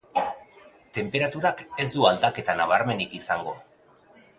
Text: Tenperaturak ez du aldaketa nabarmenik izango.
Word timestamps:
Tenperaturak 0.99 1.63
ez 1.85 1.87
du 1.93 2.09
aldaketa 2.15 2.59
nabarmenik 2.65 3.19
izango. 3.23 3.61